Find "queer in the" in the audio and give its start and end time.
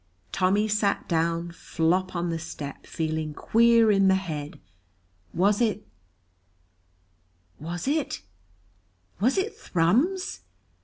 3.35-4.15